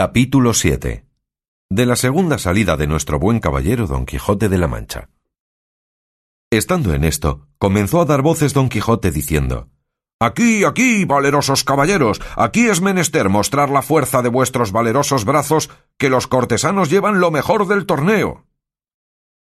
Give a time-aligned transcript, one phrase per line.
[0.00, 1.04] Capítulo 7
[1.70, 5.10] De la segunda salida de nuestro buen caballero Don Quijote de la Mancha.
[6.52, 9.70] Estando en esto, comenzó a dar voces Don Quijote diciendo
[10.20, 16.10] Aquí, aquí, valerosos caballeros, aquí es menester mostrar la fuerza de vuestros valerosos brazos, que
[16.10, 18.46] los cortesanos llevan lo mejor del torneo.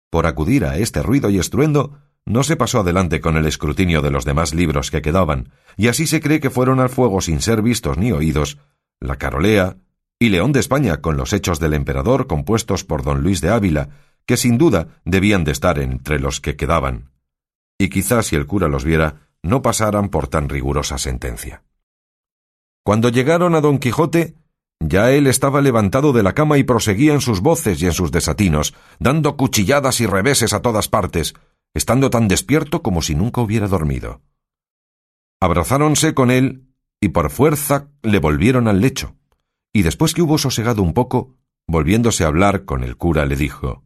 [0.09, 4.11] Por acudir a este ruido y estruendo, no se pasó adelante con el escrutinio de
[4.11, 7.61] los demás libros que quedaban, y así se cree que fueron al fuego sin ser
[7.61, 8.57] vistos ni oídos,
[9.01, 9.77] la Carolea
[10.23, 13.89] y León de España con los hechos del emperador compuestos por don Luis de Ávila,
[14.27, 17.11] que sin duda debían de estar entre los que quedaban.
[17.79, 21.63] Y quizás si el cura los viera, no pasaran por tan rigurosa sentencia.
[22.85, 24.35] Cuando llegaron a don Quijote,
[24.79, 28.13] ya él estaba levantado de la cama y proseguía en sus voces y en sus
[28.13, 31.33] desatinos, dando cuchilladas y reveses a todas partes,
[31.73, 34.21] estando tan despierto como si nunca hubiera dormido.
[35.41, 36.67] Abrazáronse con él
[37.01, 39.17] y por fuerza le volvieron al lecho,
[39.73, 43.85] y después que hubo sosegado un poco, volviéndose a hablar con el cura, le dijo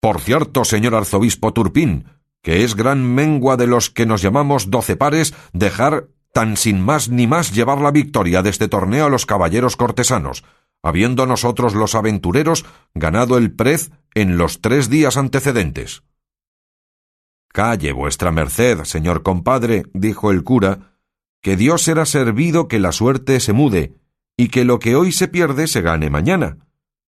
[0.00, 2.06] Por cierto, señor arzobispo Turpín,
[2.42, 7.08] que es gran mengua de los que nos llamamos doce pares dejar tan sin más
[7.08, 10.44] ni más llevar la victoria de este torneo a los caballeros cortesanos,
[10.82, 16.02] habiendo nosotros los aventureros ganado el prez en los tres días antecedentes.
[17.48, 20.98] Calle vuestra merced, señor compadre, dijo el cura,
[21.40, 23.96] que Dios será servido que la suerte se mude,
[24.36, 26.58] y que lo que hoy se pierde se gane mañana,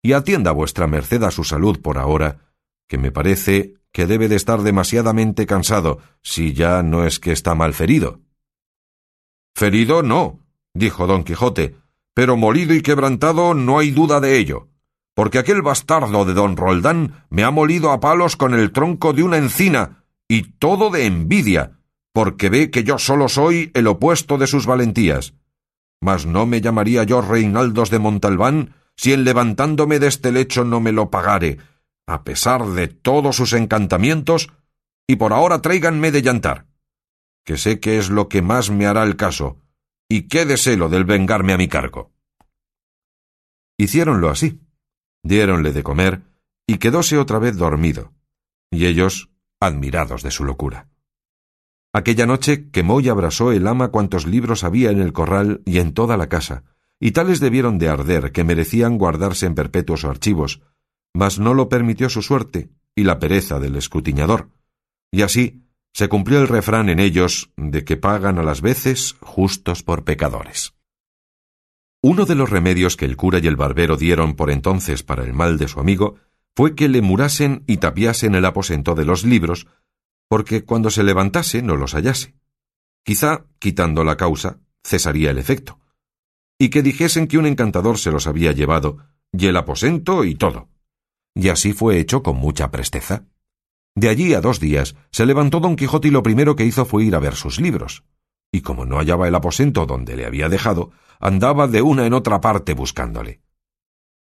[0.03, 2.39] y atienda vuestra merced a su salud por ahora,
[2.87, 7.55] que me parece que debe de estar demasiadamente cansado, si ya no es que está
[7.55, 8.21] mal ferido.
[9.55, 10.41] Ferido no,
[10.75, 11.77] dijo don Quijote,
[12.15, 14.69] pero molido y quebrantado no hay duda de ello,
[15.15, 19.23] porque aquel bastardo de don Roldán me ha molido a palos con el tronco de
[19.23, 21.79] una encina, y todo de envidia,
[22.12, 25.34] porque ve que yo solo soy el opuesto de sus valentías.
[26.01, 30.81] Mas no me llamaría yo Reinaldos de Montalbán si en levantándome de este lecho no
[30.81, 31.59] me lo pagare,
[32.07, 34.51] a pesar de todos sus encantamientos,
[35.07, 36.67] y por ahora tráiganme de llantar,
[37.45, 39.61] que sé que es lo que más me hará el caso,
[40.09, 42.11] y qué deseo del vengarme a mi cargo.
[43.78, 44.61] Hiciéronlo así.
[45.22, 46.22] Diéronle de comer,
[46.67, 48.12] y quedóse otra vez dormido,
[48.71, 49.31] y ellos
[49.61, 50.89] admirados de su locura.
[51.93, 55.94] Aquella noche quemó y abrasó el ama cuantos libros había en el corral y en
[55.94, 56.65] toda la casa,
[57.00, 60.60] y tales debieron de arder que merecían guardarse en perpetuos archivos,
[61.15, 64.50] mas no lo permitió su suerte y la pereza del escrutiñador.
[65.10, 65.62] Y así
[65.94, 70.75] se cumplió el refrán en ellos de que pagan a las veces justos por pecadores.
[72.03, 75.32] Uno de los remedios que el cura y el barbero dieron por entonces para el
[75.32, 76.16] mal de su amigo
[76.54, 79.66] fue que le murasen y tapiasen el aposento de los libros,
[80.28, 82.34] porque cuando se levantase no los hallase.
[83.05, 85.78] Quizá, quitando la causa, cesaría el efecto.
[86.59, 88.99] Y que dijesen que un encantador se los había llevado,
[89.33, 90.69] y el aposento y todo
[91.39, 93.22] y así fue hecho con mucha presteza.
[93.94, 97.05] De allí a dos días se levantó don Quijote y lo primero que hizo fue
[97.05, 98.03] ir a ver sus libros,
[98.50, 100.91] y como no hallaba el aposento donde le había dejado,
[101.21, 103.41] andaba de una en otra parte buscándole.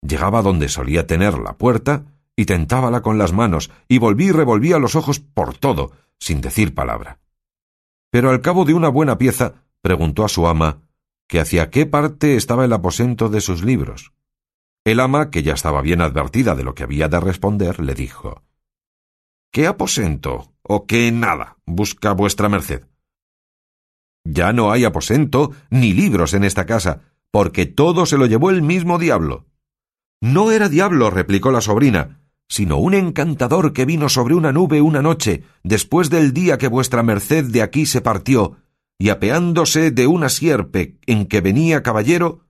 [0.02, 2.04] Llegaba donde solía tener la puerta,
[2.36, 6.74] y tentábala con las manos, y volví y revolvía los ojos por todo, sin decir
[6.74, 7.18] palabra.
[8.10, 10.82] Pero al cabo de una buena pieza preguntó a su ama
[11.26, 14.12] que hacia qué parte estaba el aposento de sus libros.
[14.84, 18.44] El ama, que ya estaba bien advertida de lo que había de responder, le dijo
[19.50, 22.84] ¿Qué aposento o qué nada busca vuestra merced?
[24.24, 28.62] Ya no hay aposento ni libros en esta casa, porque todo se lo llevó el
[28.62, 29.46] mismo diablo.
[30.20, 35.02] No era diablo, replicó la sobrina, sino un encantador que vino sobre una nube una
[35.02, 38.56] noche, después del día que vuestra merced de aquí se partió,
[38.98, 42.40] y apeándose de una sierpe en que venía caballero,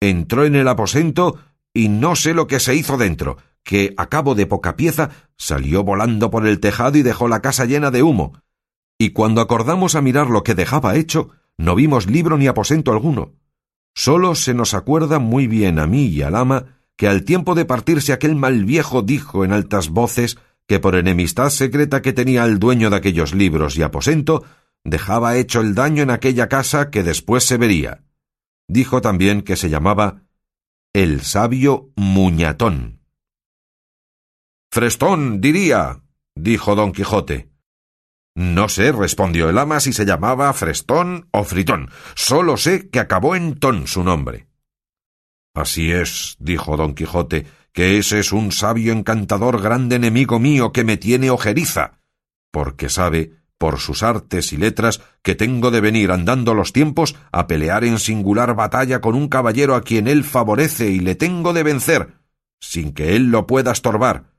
[0.00, 1.38] entró en el aposento
[1.74, 5.84] y no sé lo que se hizo dentro, que a cabo de poca pieza salió
[5.84, 8.40] volando por el tejado y dejó la casa llena de humo.
[8.98, 13.34] Y cuando acordamos a mirar lo que dejaba hecho, no vimos libro ni aposento alguno.
[13.94, 17.64] Solo se nos acuerda muy bien a mí y al ama que al tiempo de
[17.64, 22.58] partirse aquel mal viejo dijo en altas voces que por enemistad secreta que tenía el
[22.58, 24.44] dueño de aquellos libros y aposento,
[24.84, 28.04] dejaba hecho el daño en aquella casa que después se vería.
[28.68, 30.22] Dijo también que se llamaba
[30.92, 33.00] el sabio Muñatón.
[34.70, 36.02] Frestón, diría,
[36.34, 37.50] dijo don Quijote.
[38.34, 41.90] No sé, respondió el ama, si se llamaba Frestón o Fritón.
[42.14, 44.48] Solo sé que acabó en ton su nombre.
[45.54, 50.84] Así es, dijo don Quijote, que ese es un sabio encantador grande enemigo mío que
[50.84, 52.00] me tiene ojeriza,
[52.50, 57.46] porque sabe, por sus artes y letras, que tengo de venir andando los tiempos a
[57.46, 61.62] pelear en singular batalla con un caballero a quien él favorece y le tengo de
[61.62, 62.14] vencer,
[62.60, 64.32] sin que él lo pueda estorbar,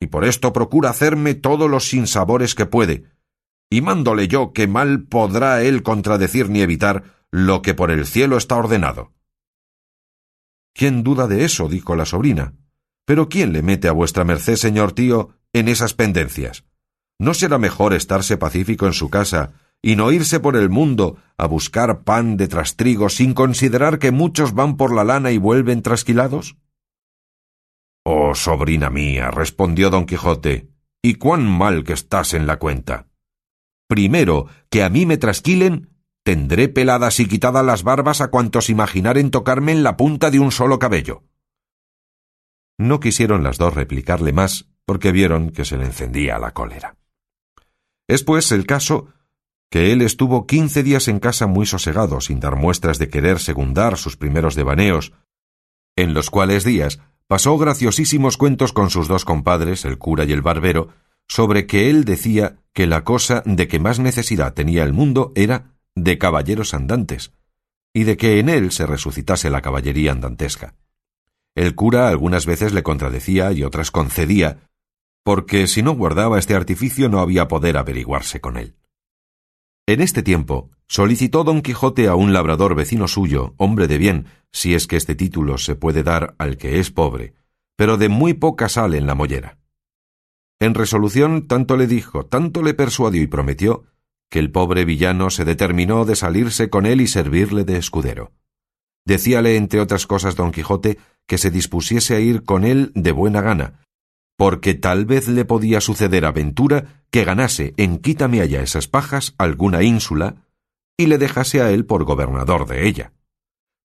[0.00, 3.04] y por esto procura hacerme todos los sinsabores que puede,
[3.70, 8.36] y mándole yo que mal podrá él contradecir ni evitar lo que por el cielo
[8.36, 9.12] está ordenado.
[10.78, 11.68] ¿Quién duda de eso?
[11.68, 12.54] dijo la sobrina.
[13.04, 16.64] Pero ¿quién le mete a vuestra merced, señor tío, en esas pendencias?
[17.18, 21.46] ¿No será mejor estarse pacífico en su casa y no irse por el mundo a
[21.46, 26.56] buscar pan de trastrigo sin considerar que muchos van por la lana y vuelven trasquilados?
[28.04, 30.70] Oh, sobrina mía, respondió don Quijote,
[31.02, 33.08] y cuán mal que estás en la cuenta.
[33.88, 35.90] Primero, que a mí me trasquilen,
[36.28, 40.52] tendré peladas y quitadas las barbas a cuantos imaginaren tocarme en la punta de un
[40.52, 41.22] solo cabello.
[42.76, 46.98] No quisieron las dos replicarle más, porque vieron que se le encendía la cólera.
[48.06, 49.08] Es pues el caso
[49.70, 53.96] que él estuvo quince días en casa muy sosegado, sin dar muestras de querer segundar
[53.96, 55.14] sus primeros devaneos,
[55.96, 60.42] en los cuales días pasó graciosísimos cuentos con sus dos compadres, el cura y el
[60.42, 60.90] barbero,
[61.26, 65.77] sobre que él decía que la cosa de que más necesidad tenía el mundo era
[66.04, 67.32] de caballeros andantes,
[67.92, 70.74] y de que en él se resucitase la caballería andantesca.
[71.54, 74.68] El cura algunas veces le contradecía y otras concedía,
[75.24, 78.76] porque si no guardaba este artificio no había poder averiguarse con él.
[79.86, 84.74] En este tiempo, solicitó don Quijote a un labrador vecino suyo, hombre de bien, si
[84.74, 87.34] es que este título se puede dar al que es pobre,
[87.76, 89.58] pero de muy poca sal en la mollera.
[90.60, 93.84] En resolución tanto le dijo, tanto le persuadió y prometió,
[94.30, 98.32] que el pobre villano se determinó de salirse con él y servirle de escudero.
[99.04, 103.40] Decíale, entre otras cosas, don Quijote, que se dispusiese a ir con él de buena
[103.40, 103.80] gana,
[104.36, 109.82] porque tal vez le podía suceder aventura que ganase en quítame allá esas pajas alguna
[109.82, 110.36] ínsula
[110.96, 113.12] y le dejase a él por gobernador de ella.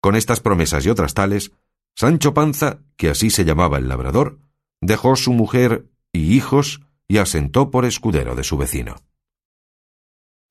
[0.01, 1.53] Con estas promesas y otras tales,
[1.95, 4.39] Sancho Panza, que así se llamaba el labrador,
[4.81, 8.95] dejó su mujer y hijos y asentó por escudero de su vecino.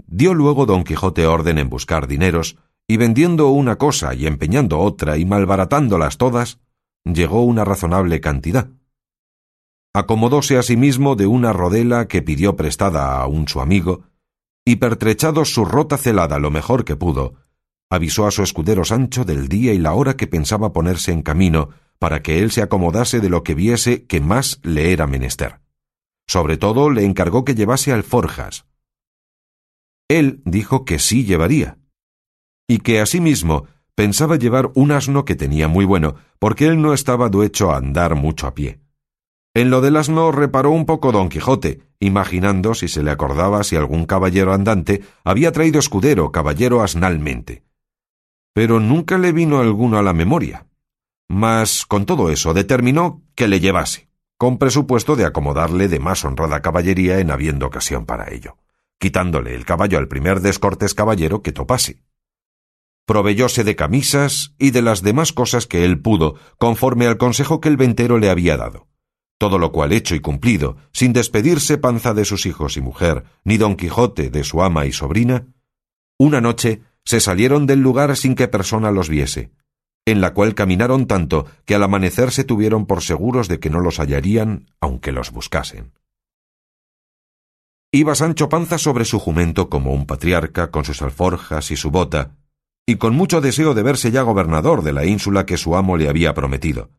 [0.06, 2.56] Dio luego don Quijote orden en buscar dineros,
[2.86, 6.58] y vendiendo una cosa y empeñando otra y malbaratándolas todas,
[7.04, 8.68] llegó una razonable cantidad,
[9.94, 14.04] acomodóse a sí de una rodela que pidió prestada a un su amigo,
[14.64, 17.34] y pertrechado su rota celada lo mejor que pudo,
[17.90, 21.70] avisó a su escudero Sancho del día y la hora que pensaba ponerse en camino
[21.98, 25.60] para que él se acomodase de lo que viese que más le era menester.
[26.26, 28.64] Sobre todo le encargó que llevase alforjas.
[30.12, 31.78] Él dijo que sí llevaría,
[32.68, 37.30] y que asimismo pensaba llevar un asno que tenía muy bueno, porque él no estaba
[37.30, 38.80] duecho a andar mucho a pie.
[39.54, 43.76] En lo del asno reparó un poco don Quijote, imaginando si se le acordaba si
[43.76, 47.62] algún caballero andante había traído escudero caballero asnalmente.
[48.52, 50.66] Pero nunca le vino alguno a la memoria.
[51.26, 56.60] Mas, con todo eso, determinó que le llevase, con presupuesto de acomodarle de más honrada
[56.60, 58.58] caballería en habiendo ocasión para ello,
[59.02, 62.04] quitándole el caballo al primer descortés caballero que topase.
[63.04, 67.68] Proveyóse de camisas y de las demás cosas que él pudo, conforme al consejo que
[67.68, 68.86] el ventero le había dado
[69.42, 73.56] todo lo cual hecho y cumplido, sin despedirse Panza de sus hijos y mujer, ni
[73.56, 75.48] don Quijote de su ama y sobrina,
[76.16, 79.50] una noche se salieron del lugar sin que persona los viese,
[80.06, 83.80] en la cual caminaron tanto que al amanecer se tuvieron por seguros de que no
[83.80, 85.92] los hallarían aunque los buscasen.
[87.92, 92.36] Iba Sancho Panza sobre su jumento como un patriarca con sus alforjas y su bota,
[92.86, 96.08] y con mucho deseo de verse ya gobernador de la ínsula que su amo le
[96.08, 96.90] había prometido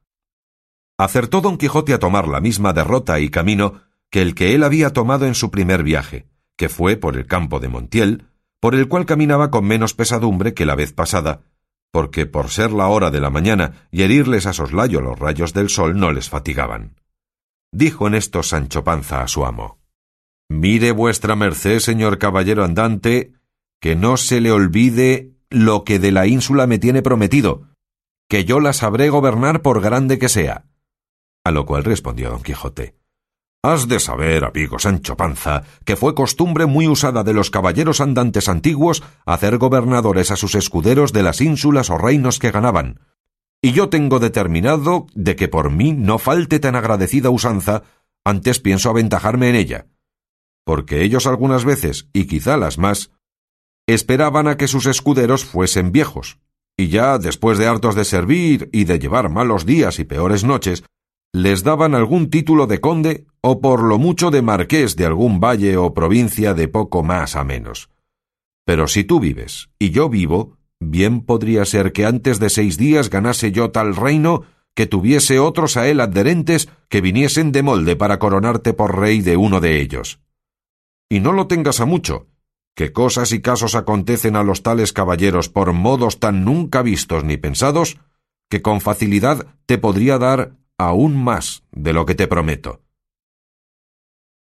[0.98, 4.92] acertó don Quijote a tomar la misma derrota y camino que el que él había
[4.92, 8.28] tomado en su primer viaje, que fue por el campo de Montiel,
[8.60, 11.42] por el cual caminaba con menos pesadumbre que la vez pasada,
[11.92, 15.70] porque por ser la hora de la mañana y herirles a soslayo los rayos del
[15.70, 16.96] sol no les fatigaban.
[17.72, 19.83] Dijo en esto Sancho Panza a su amo
[20.50, 23.34] Mire vuestra merced, señor caballero andante,
[23.82, 27.70] que no se le olvide lo que de la ínsula me tiene prometido,
[28.30, 30.66] que yo la sabré gobernar por grande que sea.
[31.44, 32.96] A lo cual respondió don Quijote
[33.66, 38.50] Has de saber, amigo Sancho Panza, que fue costumbre muy usada de los caballeros andantes
[38.50, 43.00] antiguos hacer gobernadores a sus escuderos de las ínsulas o reinos que ganaban.
[43.62, 47.84] Y yo tengo determinado de que por mí no falte tan agradecida usanza,
[48.26, 49.88] antes pienso aventajarme en ella.
[50.66, 53.12] Porque ellos algunas veces, y quizá las más,
[53.88, 56.40] esperaban a que sus escuderos fuesen viejos,
[56.78, 60.84] y ya después de hartos de servir y de llevar malos días y peores noches,
[61.34, 65.78] les daban algún título de conde o por lo mucho de marqués de algún valle
[65.78, 67.90] o provincia de poco más a menos.
[68.66, 73.10] Pero si tú vives y yo vivo, bien podría ser que antes de seis días
[73.10, 74.44] ganase yo tal reino
[74.76, 79.38] que tuviese otros a él adherentes que viniesen de molde para coronarte por rey de
[79.38, 80.20] uno de ellos.
[81.14, 82.26] Y no lo tengas a mucho,
[82.76, 87.38] que cosas y casos acontecen a los tales caballeros por modos tan nunca vistos ni
[87.38, 88.00] pensados,
[88.50, 92.82] que con facilidad te podría dar aún más de lo que te prometo.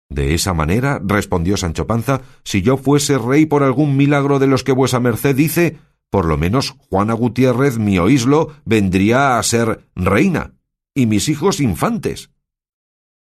[0.09, 4.63] De esa manera, respondió Sancho Panza, si yo fuese rey por algún milagro de los
[4.63, 5.77] que vuesa merced dice,
[6.09, 10.55] por lo menos Juana Gutiérrez, mi oíslo, vendría a ser reina,
[10.95, 12.31] y mis hijos infantes.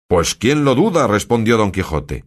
[0.08, 2.26] Pues quién lo duda, respondió don Quijote.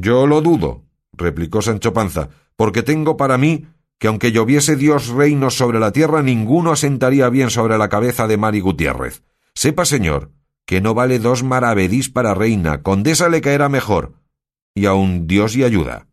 [0.00, 3.66] Yo lo dudo, replicó Sancho Panza, porque tengo para mí
[3.98, 8.36] que aunque lloviese Dios reinos sobre la tierra, ninguno asentaría bien sobre la cabeza de
[8.36, 9.22] Mari Gutiérrez.
[9.54, 10.30] Sepa, señor,
[10.64, 14.14] que no vale dos maravedís para reina, condesa le caerá mejor,
[14.74, 16.08] y aun Dios y ayuda.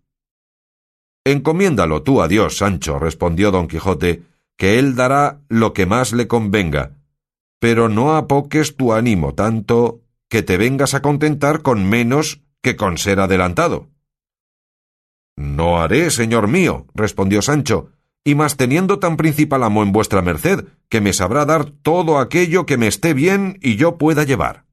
[1.24, 4.24] Encomiéndalo tú a Dios, Sancho, respondió don Quijote,
[4.58, 6.98] que él dará lo que más le convenga,
[7.60, 12.98] pero no apoques tu ánimo tanto que te vengas a contentar con menos que con
[12.98, 13.90] ser adelantado.
[15.36, 17.92] No haré, señor mío, respondió Sancho,
[18.24, 22.66] y más teniendo tan principal amo en vuestra merced, que me sabrá dar todo aquello
[22.66, 24.66] que me esté bien y yo pueda llevar.